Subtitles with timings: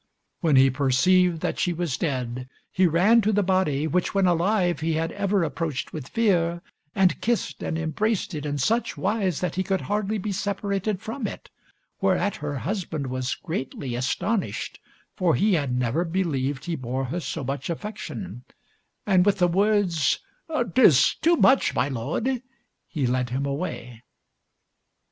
[0.39, 4.79] When he perceived that she was dead, he ran to the body, which when alive
[4.79, 6.63] he had ever approached with fear,
[6.95, 11.27] and kissed and embraced it in such wise that he could hardly be separated from
[11.27, 11.51] it,
[12.01, 14.79] whereat the husband was greatly astonished,
[15.15, 18.43] for he had never believed he bore her so much affection;
[19.05, 20.17] and with the words,
[20.73, 22.41] "Tis too much, my lord,"
[22.87, 24.01] he led him away.